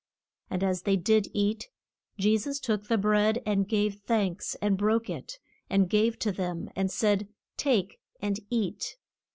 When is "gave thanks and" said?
3.69-4.75